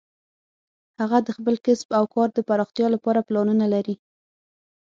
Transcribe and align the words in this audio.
هغه 0.99 1.17
د 1.23 1.29
خپل 1.37 1.55
کسب 1.65 1.89
او 1.99 2.05
کار 2.13 2.29
د 2.33 2.39
پراختیا 2.49 2.87
لپاره 2.95 3.25
پلانونه 3.27 3.65
لري 3.73 3.95